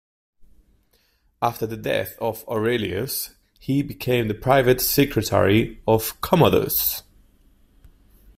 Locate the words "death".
1.77-2.17